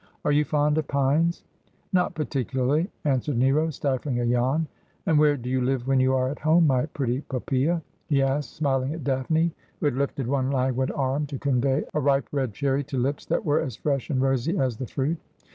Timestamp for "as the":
14.57-14.87